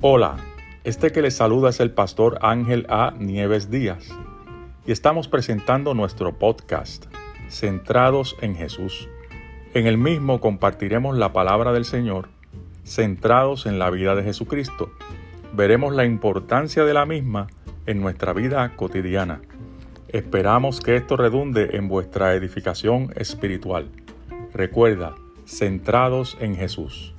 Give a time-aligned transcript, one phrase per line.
[0.00, 0.36] Hola,
[0.84, 3.14] este que les saluda es el pastor Ángel A.
[3.18, 4.08] Nieves Díaz
[4.86, 7.06] y estamos presentando nuestro podcast,
[7.48, 9.08] Centrados en Jesús.
[9.74, 12.28] En el mismo compartiremos la palabra del Señor,
[12.84, 14.92] centrados en la vida de Jesucristo.
[15.52, 17.48] Veremos la importancia de la misma
[17.86, 19.40] en nuestra vida cotidiana.
[20.06, 23.90] Esperamos que esto redunde en vuestra edificación espiritual.
[24.54, 27.16] Recuerda, centrados en Jesús.